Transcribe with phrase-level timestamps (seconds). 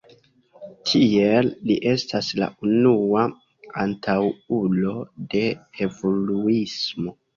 [0.91, 3.25] Tiel li estas la unua
[3.85, 4.97] antaŭulo
[5.35, 5.45] de
[5.89, 7.19] evoluismo.